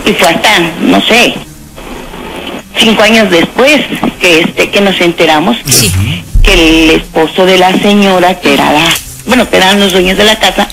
[0.05, 1.33] Y fue hasta, no sé,
[2.77, 3.81] cinco años después
[4.21, 5.91] que este que nos enteramos Sí.
[6.43, 8.87] que el esposo de la señora, que era la,
[9.25, 10.67] bueno, que eran los dueños de la casa,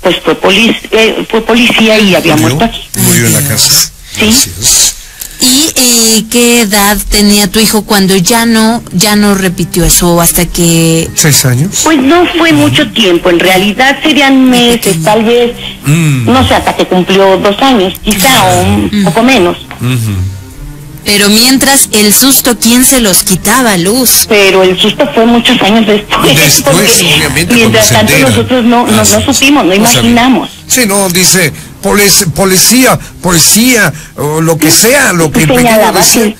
[0.00, 2.82] pues fue, polic- eh, fue policía y había Murió, muerto aquí.
[3.02, 3.90] murió en la casa.
[4.18, 4.32] Sí.
[5.82, 10.44] ¿Y qué edad tenía tu hijo cuando ya no, ya no repitió eso o hasta
[10.46, 11.80] que ¿Seis años?
[11.84, 15.52] Pues no fue mucho tiempo, en realidad serían meses, tal vez,
[15.86, 16.26] Mm.
[16.26, 19.56] no sé, hasta que cumplió dos años, quizá, o un poco menos.
[19.80, 20.12] Ujú.
[21.04, 24.26] Pero mientras el susto, ¿quién se los quitaba, Luz?
[24.28, 26.36] Pero el susto fue muchos años después.
[26.36, 28.28] Después, porque obviamente, Mientras tanto entera.
[28.28, 29.76] nosotros no, no, no supimos, no sabía.
[29.90, 30.50] imaginamos.
[30.66, 35.62] Sí, no, dice policía, policía, o lo que sea, lo que Y me
[35.92, 36.36] decir.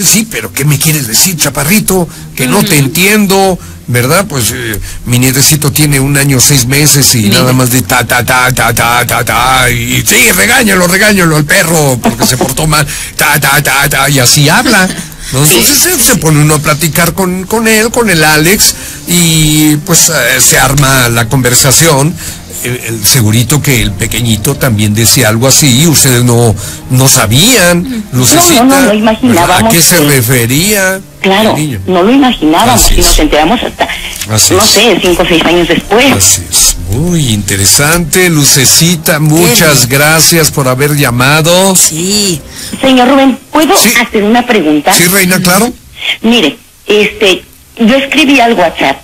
[0.00, 2.08] Y sí, pero ¿qué me quieres decir, chaparrito?
[2.34, 4.26] Que no te entiendo, ¿verdad?
[4.28, 8.24] Pues eh, mi nietecito tiene un año, seis meses y nada más de ta, ta,
[8.24, 9.70] ta, ta, ta, ta, ta.
[9.70, 14.18] Y sí, regáñalo, regáñalo al perro porque se portó mal, ta, ta, ta, ta, y
[14.18, 14.88] así habla.
[15.32, 15.44] ¿no?
[15.44, 18.74] Entonces se, se pone uno a platicar con, con él, con el Alex,
[19.06, 22.14] y pues eh, se arma la conversación.
[22.64, 26.54] El, el segurito que el pequeñito también decía algo así, ustedes no,
[26.90, 28.90] no sabían, Lucecita, no, no.
[28.90, 31.00] ¿a imaginábamos qué se que- refería?
[31.22, 31.54] Claro,
[31.86, 33.86] no lo imaginábamos Así y nos enteramos hasta,
[34.30, 34.70] Así no es.
[34.70, 36.12] sé, cinco o seis años después.
[36.12, 41.74] Así es, muy interesante, Lucecita, muchas gracias por haber llamado.
[41.76, 42.40] Sí.
[42.80, 43.90] Señor Rubén, ¿puedo Sí.
[44.00, 44.92] hacer una pregunta?
[44.94, 45.70] ¿Sí, Reina, claro?
[46.22, 47.44] Mire, este,
[47.78, 48.96] yo escribí al WhatsApp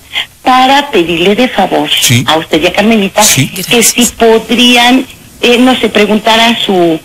[0.46, 2.24] para pedirle de favor Sí.
[2.26, 3.48] a usted y a Carmelita Sí.
[3.48, 5.04] que si podrían,
[5.42, 6.98] eh, no sé, preguntar a su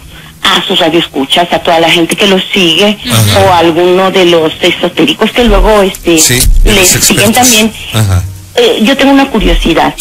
[0.43, 3.39] a sus radioescuchas, a toda la gente que los sigue Ajá.
[3.41, 6.17] o a alguno de los esotéricos que luego este
[6.65, 7.71] les siguen también.
[7.93, 8.23] Ajá.
[8.55, 9.93] Eh, yo tengo una curiosidad.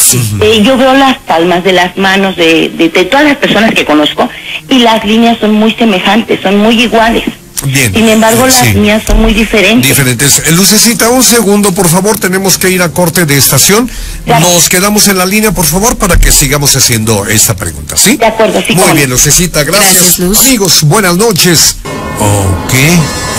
[0.43, 3.85] Eh, yo veo las palmas de las manos de, de, de todas las personas que
[3.85, 4.29] conozco
[4.69, 7.25] y las líneas son muy semejantes, son muy iguales.
[7.65, 7.93] Bien.
[7.95, 8.75] Sin embargo, las Sí.
[8.75, 9.89] mías son muy diferentes.
[9.89, 10.39] Diferentes.
[10.47, 13.91] Eh, Lucecita, un segundo, por favor, tenemos que ir a corte de estación.
[14.25, 14.49] Claro.
[14.51, 18.17] Nos quedamos en la línea, por favor, para que sigamos haciendo esta pregunta, ¿sí?
[18.17, 19.11] De acuerdo, sí, Muy bien.
[19.11, 19.95] Lucecita, gracias.
[19.95, 20.39] Gracias, Luz.
[20.39, 21.77] Amigos, buenas noches.
[22.19, 22.75] Ok,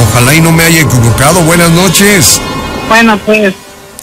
[0.10, 1.42] ojalá y no me haya equivocado.
[1.42, 2.40] Buenas noches.
[2.90, 3.54] Bueno, pues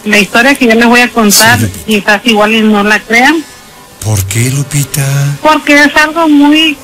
[0.05, 1.69] la historia que yo les voy a contar, Sí.
[1.87, 3.45] quizás igual y no la crean,
[4.05, 5.05] ¿Por qué, Lupita?
[5.43, 6.77] porque es algo muy,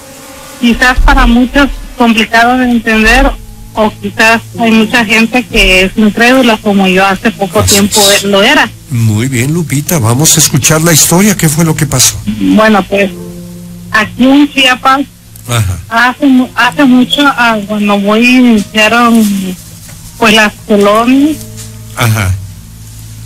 [0.60, 3.30] quizás para muchos complicado de entender,
[3.74, 8.22] o quizás hay mucha gente que es incrédula como yo hace poco Así tiempo es.
[8.24, 8.68] lo era.
[8.90, 11.36] Muy bien, Lupita, vamos a escuchar la historia.
[11.36, 12.16] ¿Qué fue lo que pasó?
[12.26, 13.10] Bueno, pues
[13.90, 15.00] aquí en Chiapas
[15.48, 15.78] Ajá.
[15.88, 19.24] hace hace mucho, ah, cuando muy iniciaron
[20.18, 21.36] pues las colonias,
[21.96, 22.32] Ajá.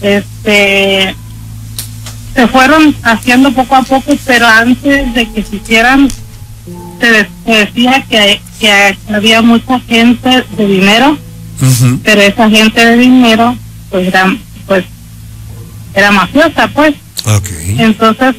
[0.00, 1.14] este
[2.34, 6.08] se fueron haciendo poco a poco pero antes de que se hicieran
[7.00, 11.18] se decía que, que había mucha gente de dinero
[12.02, 13.56] pero esa gente de dinero
[13.90, 14.84] pues era pues
[15.94, 16.94] era mafiosa pues.
[17.78, 18.36] Entonces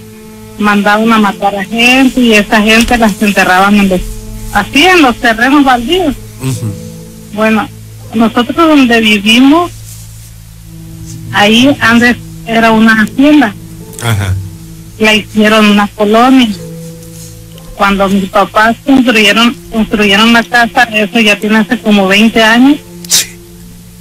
[0.58, 4.02] mandaban a matar a gente y esa gente las enterraban en los
[4.54, 6.16] así en los terrenos baldíos.
[7.34, 7.68] Bueno,
[8.14, 9.72] nosotros donde vivimos,
[11.34, 13.54] ahí antes era una hacienda,
[14.02, 14.34] Ajá.
[14.98, 16.50] la hicieron una colonia.
[17.80, 22.78] Cuando mis papás construyeron construyeron la casa, eso ya tiene hace como 20 años,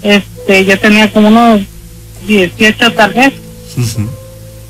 [0.03, 1.61] este, yo tenía como unos
[2.27, 3.33] 18 tal vez,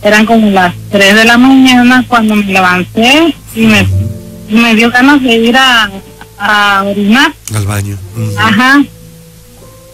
[0.02, 3.86] eran como las 3 de la mañana cuando me levanté y me,
[4.50, 5.90] y me dio ganas de ir a,
[6.38, 7.32] a orinar.
[7.54, 7.96] Al baño.
[8.36, 8.82] Ajá.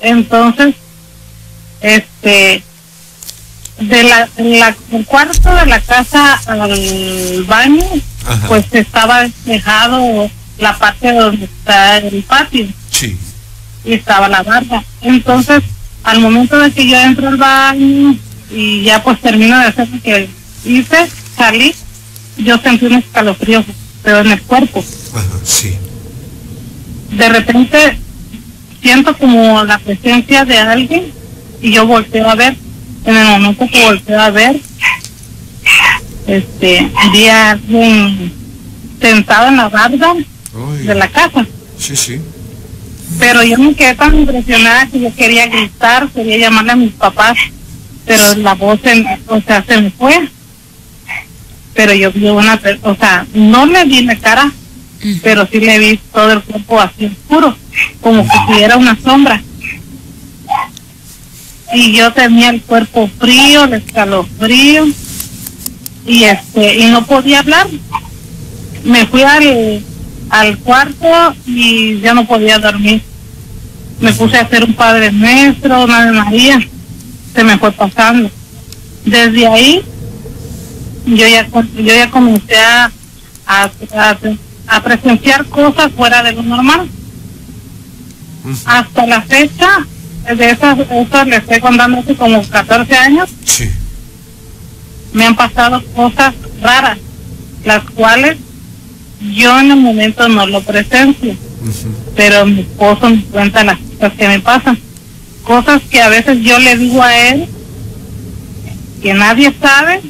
[0.03, 0.75] Entonces,
[1.81, 2.65] este,
[3.81, 7.85] de la, la- del cuarto de la casa al baño,
[8.27, 8.47] Ajá.
[8.49, 13.17] pues estaba despejado la parte donde está el patio Sí.
[13.85, 14.83] y estaba la barra.
[15.03, 15.63] Entonces,
[16.05, 18.17] al momento de que yo entro al baño
[18.51, 20.29] y ya pues termino de hacer lo que
[20.65, 21.75] hice, salí,
[22.39, 23.65] yo sentí un escalofrío,
[24.03, 24.85] pero en el cuerpo.
[25.15, 25.75] Ajá, sí.
[27.11, 27.99] De repente
[28.83, 31.13] siento como la presencia de alguien
[31.63, 32.57] y yo volteo a ver.
[33.07, 34.59] En el momento que volteo a ver,
[36.27, 38.33] este, vi a alguien
[39.01, 41.47] sentado en la barda Ay, de la casa.
[41.79, 42.21] Sí, sí.
[43.19, 47.37] Pero yo me quedé tan impresionada que yo quería gritar, quería llamarle a mis papás,
[48.07, 50.29] pero la voz, se, o sea, se me fue.
[51.75, 54.51] Pero yo vi una, per- o sea, no le vi la cara,
[55.23, 57.57] pero sí le vi todo el cuerpo así oscuro,
[58.01, 59.43] como que si era una sombra.
[61.73, 64.87] Y yo tenía el cuerpo frío, el escalofrío,
[66.07, 67.67] y este, y no podía hablar.
[68.85, 69.83] Me fui al,
[70.31, 73.03] al cuarto y ya no podía dormir.
[74.01, 76.59] Me puse a hacer un Padre Nuestro, una de María.
[77.35, 78.31] Se me fue pasando.
[79.05, 79.83] Desde ahí,
[81.07, 82.91] yo ya, yo ya comencé a,
[83.47, 84.19] a, a,
[84.67, 86.89] a presenciar cosas fuera de lo normal.
[88.67, 89.87] Hasta la fecha,
[90.37, 93.71] de esas, esas le estoy contando hace como 14 años, Sí.
[95.15, 96.99] Me han pasado cosas raras,
[97.65, 98.37] las cuales
[99.35, 101.35] yo en el momento no lo presencio
[102.15, 104.79] pero mi esposo me cuenta las cosas que me pasan.
[105.43, 107.47] Cosas que a veces yo le digo a él
[109.03, 110.01] que nadie sabe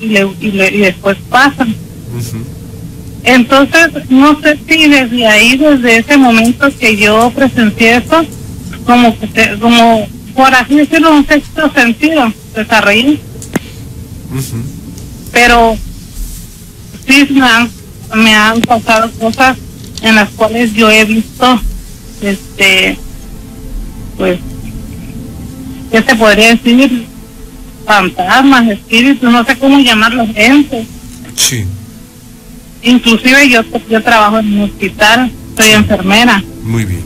[0.00, 1.74] y, le, y, le- y después pasan.
[3.24, 8.24] Entonces, no sé si desde ahí, desde ese momento que yo presencié eso,
[8.86, 9.14] como
[9.60, 13.18] como por así decirlo, un sexto sentido desarrollé,
[14.32, 14.62] Ujú.
[15.32, 15.76] pero
[17.06, 17.70] sí me han,
[18.14, 19.56] me han pasado cosas
[20.02, 21.60] en las cuales yo he visto,
[22.22, 22.96] este,
[24.16, 24.38] pues,
[25.90, 27.06] ¿qué se podría decir?
[27.86, 30.86] Fantasmas, espíritus, no sé cómo llamarlos, entes.
[31.34, 31.64] Sí.
[32.82, 36.42] Inclusive yo, yo trabajo en un hospital, soy enfermera.
[36.62, 37.02] Muy bien.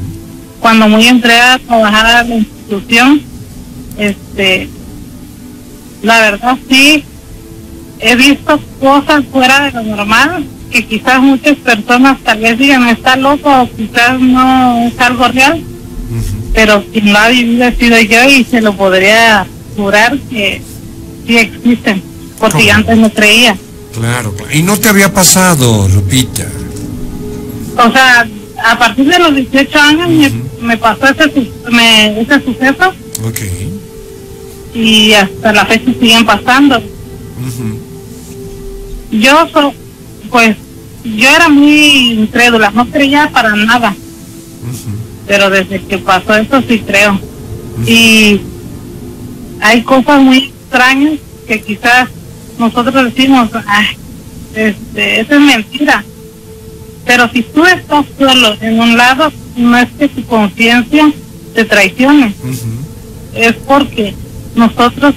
[0.60, 3.20] Cuando muy entré a trabajar a la institución,
[3.98, 4.68] este,
[6.02, 7.04] la verdad sí,
[8.00, 13.16] he visto cosas fuera de lo normal que quizás muchas personas tal vez digan está
[13.16, 15.62] loco o quizás no es algo real,
[16.52, 20.60] pero quien lo ha vivido he sido yo y se lo podría jurar que
[21.26, 22.02] sí existen,
[22.38, 22.64] porque ¿Cómo?
[22.68, 23.56] yo antes no creía.
[23.94, 24.52] Claro, claro.
[24.52, 26.44] Y no te había pasado, Lupita.
[27.76, 28.26] O sea,
[28.64, 32.88] a partir de los 18 años me- me, pasó ese, me- ese suceso
[33.24, 33.38] Ok.
[34.74, 36.82] y hasta la fecha siguen pasando.
[39.10, 39.72] Yo, so-
[40.30, 40.56] pues,
[41.04, 43.94] yo era muy incrédula, no creía para nada,
[45.26, 47.18] pero desde que pasó eso sí creo.
[47.86, 48.40] Y
[49.60, 52.08] hay cosas muy extrañas que quizás
[52.58, 53.86] nosotros decimos, "Ay,
[54.54, 56.04] este, eso es mentira.
[57.04, 61.12] Pero si tú estás solo en un lado, no es que tu conciencia
[61.54, 62.34] te traicione,
[63.34, 64.14] es porque
[64.56, 65.14] nosotros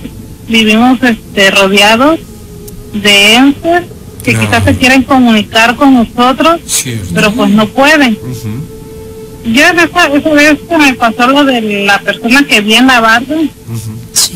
[0.47, 2.19] vivimos este, rodeados
[2.93, 3.83] de entes
[4.23, 7.07] que quizás se quieren comunicar con nosotros, Cierto.
[7.13, 8.13] pero pues no pueden.
[8.21, 9.53] Ujú.
[9.53, 12.99] Yo esa, esa vez que me pasó lo de la persona que vi en la
[12.99, 13.37] barra.
[14.11, 14.33] Sí.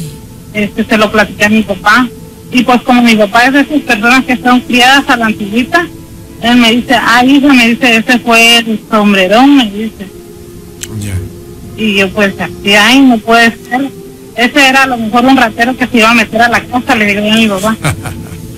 [0.53, 2.07] este, se lo platiqué a mi papá.
[2.51, 5.87] Y pues como mi papá es de esas personas que son criadas a la antigüita,
[6.41, 10.07] él me dice, ah, hija, me dice, ese fue el sombrerón, me dice.
[11.77, 13.89] Y yo pues así, ay, no puede ser.
[14.35, 16.95] Ese era a lo mejor un ratero que se iba a meter a la casa,
[16.95, 17.77] le digo yo a mi papá.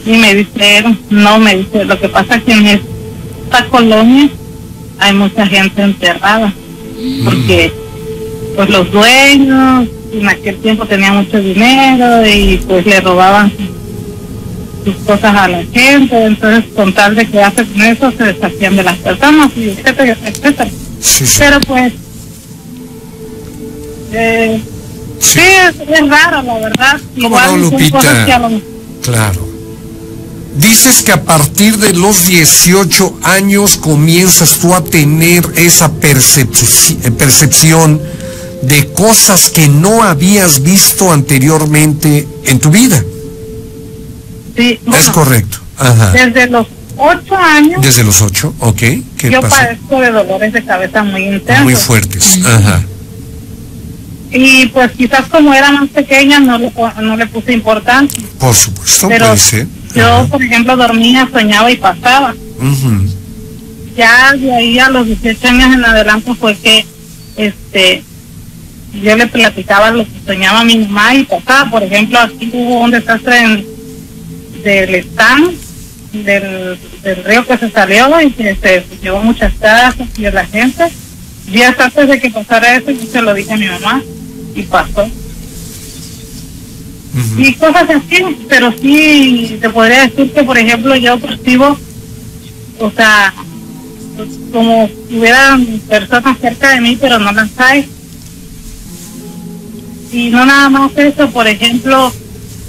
[0.06, 4.28] Y me dice no, me dice, lo que pasa es que en esta colonia
[5.00, 6.54] hay mucha gente enterrada.
[7.24, 7.72] Porque
[8.56, 13.52] pues los dueños en aquel tiempo tenían mucho dinero y pues le robaban
[14.84, 16.26] sus cosas a la gente.
[16.26, 20.70] Entonces con tal de quedarse con eso se deshacían de las personas y etcétera, etcétera.
[21.00, 21.36] Sí, sí.
[21.40, 21.94] Pero pues,
[24.12, 24.62] eh,
[25.24, 25.40] Sí.
[25.40, 27.00] es, raro, la verdad.
[27.16, 27.98] ¿Cómo Igual no, Lupita?
[27.98, 28.62] cosas que a lo-
[29.02, 29.48] Claro.
[30.58, 37.12] Dices que a partir de los 18 años comienzas tú a tener esa percepci- eh,
[37.12, 38.00] percepción
[38.62, 43.04] de cosas que no habías visto anteriormente en tu vida.
[44.56, 45.58] Sí, Es correcto.
[45.78, 46.12] Ajá.
[46.12, 48.78] Desde los ocho años Desde los ocho, ok.
[48.78, 49.56] ¿Qué yo pasó?
[49.56, 51.64] padezco de dolores de cabeza muy intensos.
[51.64, 52.40] Muy fuertes.
[52.46, 52.84] Ajá.
[54.36, 58.20] Y pues quizás como era más pequeña no le, no le puse importancia.
[58.40, 59.68] Por supuesto, Pero puede ser.
[59.96, 60.26] yo, Ajá.
[60.26, 62.34] por ejemplo, dormía, soñaba y pasaba.
[63.96, 66.84] Ya de ahí a los 18 años en adelante fue que
[67.38, 68.04] este
[69.04, 71.70] yo le platicaba lo que soñaba a mi mamá y pasaba.
[71.70, 73.66] Por ejemplo, aquí hubo un desastre en,
[74.64, 75.52] del stand,
[76.12, 80.86] del, del río que se salió y que se llevó muchas casas y la gente.
[81.48, 84.02] Días antes de que pasara eso, yo se lo dije a mi mamá
[84.56, 85.08] y pasó.
[87.38, 91.78] Y cosas así, pero sí te podría decir que, por ejemplo, yo percibo,
[92.80, 93.34] o sea,
[94.52, 97.88] como si hubieran personas cerca de mí, pero no las hay.
[100.12, 102.12] Y no nada más eso, por ejemplo,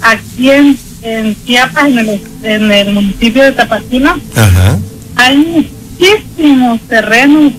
[0.01, 4.79] aquí en, en Chiapas, en el, en el municipio de Tapachula, Ajá.
[5.15, 7.53] hay muchísimos terrenos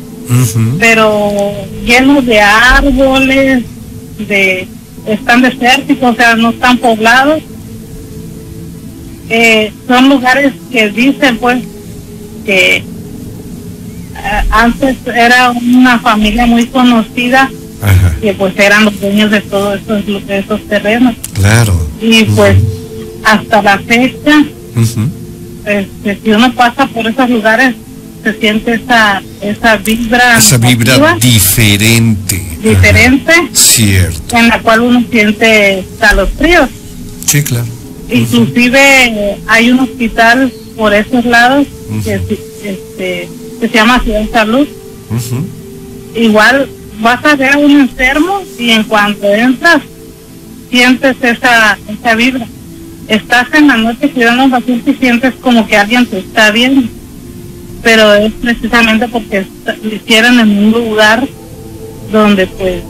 [0.79, 1.53] pero
[1.85, 3.65] llenos de árboles,
[4.19, 4.69] de
[5.07, 7.43] están desérticos, o sea, no están poblados.
[9.29, 11.63] Eh, son lugares que dicen, pues,
[12.45, 12.85] que eh,
[14.51, 17.51] antes era una familia muy conocida
[17.83, 18.17] Ajá.
[18.21, 21.15] que pues eran los dueños de todos esos, de esos terrenos.
[21.35, 21.89] Claro.
[22.01, 22.57] Y pues
[23.25, 24.45] hasta la fecha,
[25.65, 27.75] este, si uno pasa por esos lugares,
[28.33, 32.43] se siente esa, esa vibra, Esa vibra negativa, diferente.
[32.61, 33.49] diferente Ajá.
[33.53, 34.37] Cierto.
[34.37, 36.69] en la cual uno siente escalofríos.
[37.25, 37.67] Sí, claro.
[38.11, 41.69] Inclusive eh, hay un hospital por esos lados
[42.03, 43.29] que, este,
[43.61, 44.67] que se llama Ciudad Salud.
[46.17, 46.69] Igual
[47.01, 49.83] vas a ver a un enfermo y en cuanto entras
[50.69, 52.45] sientes esa, esa vibra.
[53.07, 56.51] Estás en la noche cuidando a un paciente y sientes como que alguien te está
[56.51, 56.89] viendo.
[57.87, 59.47] Pero es precisamente porque
[59.81, 61.25] lo hicieron en un lugar
[62.11, 62.83] donde pues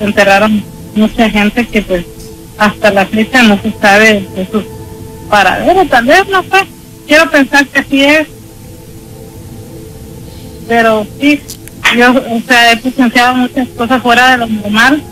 [0.00, 0.64] enterraron
[0.96, 2.04] mucha gente que pues
[2.58, 4.64] hasta la fecha no se sabe de sus
[5.88, 6.66] tal vez, no sé.
[7.06, 8.26] Quiero pensar que así es.
[10.66, 11.40] Pero sí,
[11.96, 15.04] yo, o sea, he presenciado muchas cosas fuera de lo normal.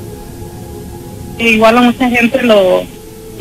[1.39, 2.83] E igual a mucha gente lo,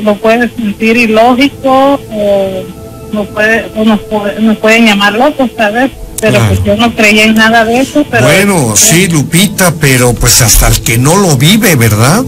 [0.03, 2.82] lo puede sentir ilógico o,
[3.13, 5.91] no puede, o nos, puede- nos pueden llamar locos, ¿sabes?
[6.19, 6.47] Pero Claro.
[6.55, 8.05] pues yo no creía en nada de eso.
[8.09, 12.23] Pero Bueno, sí, Lupita, pero pues hasta el que no lo vive, ¿verdad?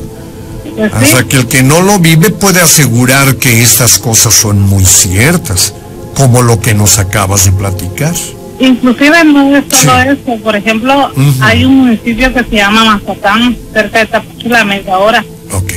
[0.75, 1.05] pues, sí.
[1.05, 5.73] Hasta que el que no lo vive puede asegurar que estas cosas son muy ciertas,
[6.15, 8.13] como lo que nos acabas de platicar.
[8.59, 10.09] Inclusive no es solo Sí.
[10.09, 15.23] eso, por ejemplo, hay un municipio que se llama Mazatán, cerca de Tapachula, media hora.
[15.53, 15.71] Ok.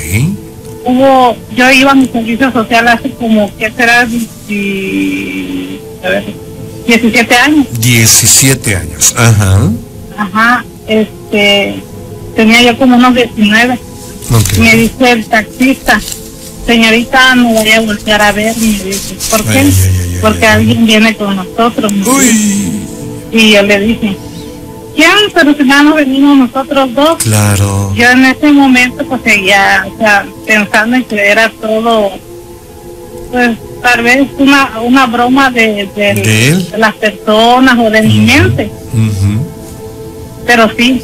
[0.85, 4.07] Hubo, yo iba a mi servicio social hace como, ¿qué será?
[4.07, 6.25] Dieci- a ver,
[6.87, 7.67] 17 años.
[7.81, 9.15] 17 años.
[9.17, 9.71] Ajá.
[10.17, 11.75] Ajá, este,
[12.35, 13.75] tenía yo como unos 19.
[14.31, 14.59] Ok.
[14.59, 16.01] Me dice el taxista,
[16.67, 19.59] señorita, no voy a voltear a ver, me dice, ¿por qué?
[19.59, 21.93] Ay, ay, ay, ay, Porque alguien viene con nosotros.
[21.93, 22.73] Uy.
[23.33, 24.17] Y yo le dije,
[24.99, 25.31] ¿quién?
[25.33, 27.17] Pero si nada más venimos nosotros dos.
[27.23, 27.93] Claro.
[27.95, 32.11] Yo en ese momento pues seguía, o sea, pensando en que era todo,
[33.31, 36.71] pues tal vez una, una broma de, de- ¿De él?
[36.71, 38.71] de las personas o de mi mente.
[40.47, 41.01] Pero sí,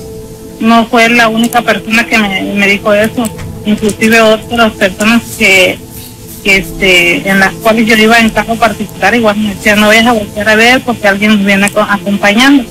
[0.61, 3.24] no fue la única persona que me, me dijo eso.
[3.66, 5.78] Inclusive otras personas que,
[6.44, 10.12] este, en las cuales yo iba en carro particular, igual me decían, no vayas a
[10.12, 12.64] volver a ver porque alguien nos viene aco- acompañando.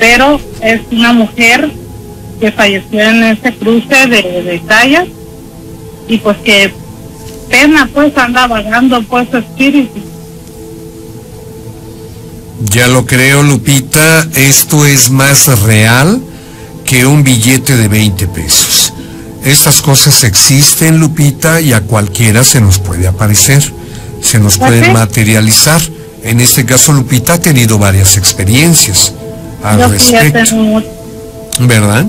[0.00, 1.70] Pero es una mujer
[2.40, 5.08] que falleció en ese cruce de, de calles
[6.08, 6.72] y pues que
[7.50, 10.00] pena pues anda vagando pues su espíritu.
[12.62, 16.20] Ya lo creo, Lupita, esto es más real
[16.84, 18.92] que un billete de 20 pesos.
[19.44, 23.62] Estas cosas existen, Lupita, y a cualquiera se nos puede aparecer,
[24.22, 25.80] se nos puede materializar.
[26.22, 29.14] En este caso, Lupita ha tenido varias experiencias
[29.62, 30.56] al Yo respecto.
[30.56, 30.86] mucho.
[31.60, 32.06] ¿Verdad?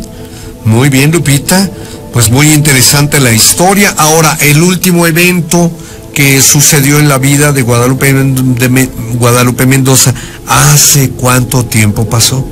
[0.66, 1.70] Muy bien, Lupita.
[2.14, 3.94] Pues muy interesante la historia.
[3.98, 5.72] Ahora, el último evento
[6.14, 10.14] que sucedió en la vida de Guadalupe, de Guadalupe Mendoza,
[10.46, 12.46] ¿hace cuánto tiempo pasó?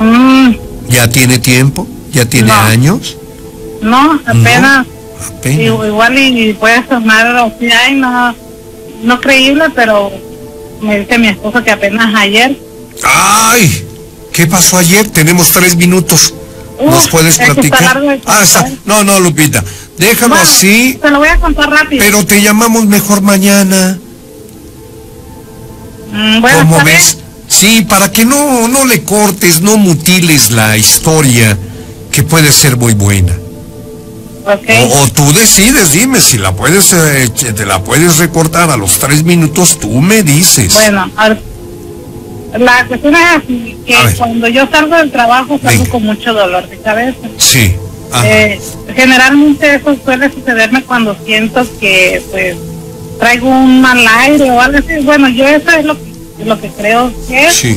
[0.00, 0.52] Mm,
[0.88, 1.86] ¿Ya tiene tiempo?
[2.12, 2.54] ¿Ya tiene No.
[2.54, 3.16] años?
[3.82, 4.86] no, apenas,
[5.44, 8.34] igual y, puede sonar así, ay no,
[9.02, 10.10] no creíble, pero
[10.80, 12.56] me dice mi esposo que apenas ayer.
[13.02, 13.84] ¡Ay!
[14.32, 15.08] ¿Qué pasó ayer?
[15.10, 16.34] Tenemos tres minutos.
[16.84, 18.02] ¿Nos Uf, puedes platicar?
[18.26, 18.68] Ah, está.
[18.86, 19.62] No, no, Lupita.
[19.98, 22.02] Déjalo Bueno, así, Te lo voy a contar rápido.
[22.04, 23.98] pero te llamamos mejor mañana.
[26.12, 27.18] Mm, bueno, ¿Cómo ves?
[27.48, 31.56] Sí, para que no, no le cortes, no mutiles la historia,
[32.10, 33.32] que puede ser muy buena.
[33.34, 33.42] bien.
[34.44, 34.68] Ok.
[34.90, 38.98] O, o tú decides, dime, si la puedes, eh, te la puedes recortar a los
[38.98, 40.72] tres minutos, tú me dices.
[40.72, 41.36] Bueno, a-
[42.58, 45.90] la cuestión es así, que cuando yo salgo del trabajo salgo Venga.
[45.90, 47.28] con mucho dolor de cabeza.
[47.38, 47.74] Sí.
[48.24, 48.60] Eh,
[48.94, 52.56] generalmente eso suele sucederme cuando siento que pues
[53.18, 55.02] traigo un mal aire o algo así.
[55.02, 57.54] Bueno, yo eso es lo que, lo que creo que es.
[57.54, 57.76] sí.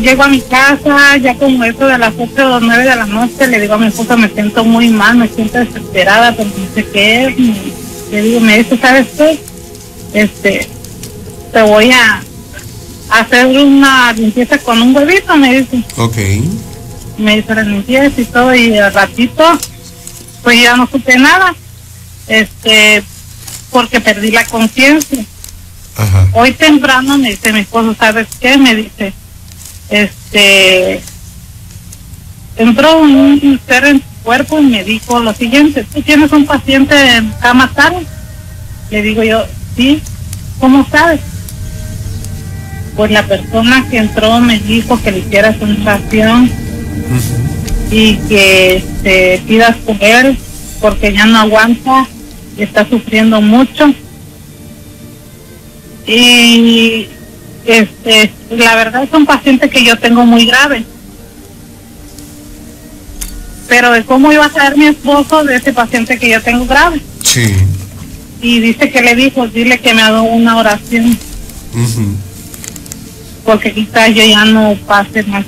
[0.00, 3.46] Llego a mi casa, ya como eso de las 8 o 9 de la noche,
[3.48, 6.86] le digo a mi esposa, me siento muy mal, me siento desesperada, pero no sé
[6.86, 7.38] qué es.
[7.38, 7.72] Y
[8.10, 9.38] le digo, me dice, ¿sabes qué?
[10.14, 10.68] Este,
[11.52, 12.22] te voy a
[13.10, 15.82] hacer una limpieza con un huevito, me dice.
[15.96, 16.16] Ok.
[17.18, 19.44] Me hizo la limpieza y todo, y al ratito,
[20.42, 21.54] pues ya no supe nada.
[22.26, 23.02] Este,
[23.70, 25.24] porque perdí la conciencia
[25.96, 26.28] Ajá.
[26.34, 28.56] hoy temprano me dice mi esposo, ¿sabes qué?
[28.56, 29.12] Me dice,
[29.88, 31.00] este,
[32.56, 36.94] entró un ser en tu cuerpo y me dijo lo siguiente, ¿tú tienes un paciente
[37.16, 38.06] en cama tal?
[38.90, 39.44] Le digo yo,
[39.76, 40.00] sí,
[40.58, 41.20] ¿cómo sabes?
[43.00, 46.50] Pues la persona que entró me dijo que le hicieras una oración
[47.90, 50.36] y que este, pidas por él
[50.82, 52.06] porque ya no aguanta
[52.58, 53.94] y está sufriendo mucho.
[56.06, 57.06] Y
[57.64, 60.84] este la verdad es un paciente que yo tengo muy grave.
[63.66, 67.00] Pero de cómo iba a saber mi esposo de ese paciente que yo tengo grave.
[67.22, 67.54] Sí.
[68.42, 71.16] y dice que le dijo dile que me haga una oración.
[71.72, 72.29] Ujú.
[73.50, 75.44] Porque quizás yo ya no pase más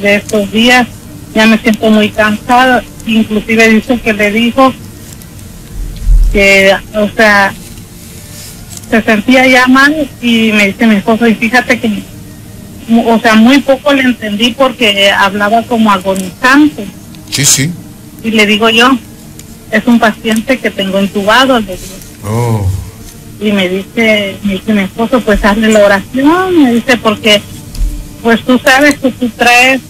[0.00, 0.86] de estos días
[1.34, 4.72] ya me siento muy cansada inclusive dice que le dijo
[6.32, 7.52] que o sea
[8.88, 12.02] se sentía ya mal y me dice mi esposo y fíjate que
[13.04, 16.86] o sea muy poco le entendí porque hablaba como agonizante
[17.32, 17.72] Sí, sí.
[18.22, 18.96] y le digo yo
[19.72, 21.94] es un paciente que tengo entubado le digo
[22.24, 22.70] Oh.
[23.40, 27.40] Y me dice, me dice mi esposo, pues hazle la oración, me dice, porque
[28.22, 29.80] pues tú sabes que tú traes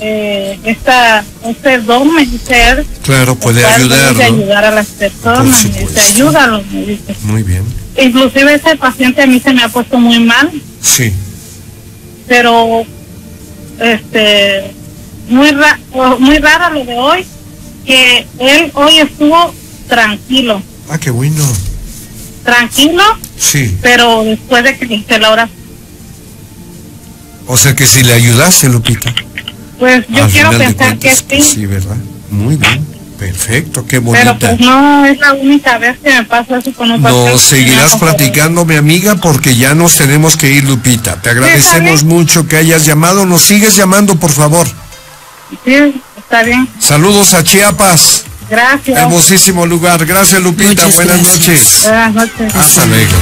[0.00, 4.22] eh, esta, este don, me dice él, Claro, puede ayudar, ¿no?
[4.22, 7.14] ayudar a las personas, me dice, ayúdalo, me dice.
[7.22, 7.64] Muy bien.
[8.00, 10.50] Inclusive ese paciente a mí se me ha puesto muy mal,
[10.80, 11.12] Sí.
[12.28, 12.84] pero
[13.80, 14.72] este
[15.28, 15.78] muy ra
[16.18, 17.26] muy raro lo de hoy,
[17.84, 19.52] que él hoy estuvo
[19.88, 21.44] tranquilo, Ah, qué bueno.
[22.44, 23.02] Tranquilo,
[23.38, 23.76] Sí.
[23.82, 25.58] pero después de que hice la oración
[27.46, 29.12] O sea que si le ayudaste, Lupita.
[29.78, 30.74] Pues yo Al quiero pensar que
[31.08, 31.96] cuentas, pues sí, Sí, ¿verdad?
[32.30, 32.86] Muy bien.
[33.18, 34.38] Perfecto, qué pero bonita.
[34.38, 38.16] pues no es la única vez que me pasa eso con un seguirás No, pero-
[38.16, 41.20] platicando, mi amiga, porque ya nos tenemos que ir, Lupita.
[41.22, 43.24] Te agradecemos mucho que hayas llamado.
[43.24, 44.66] Nos sigues llamando, por favor.
[45.64, 46.68] Sí, está bien.
[46.80, 48.24] Saludos a Chiapas.
[48.48, 48.98] Gracias.
[48.98, 50.04] Hermosísimo lugar.
[50.04, 50.70] Gracias, Lupita.
[50.70, 51.38] Muchas Buenas gracias.
[51.48, 51.82] noches.
[51.84, 52.54] Buenas noches.
[52.54, 53.12] Hasta luego.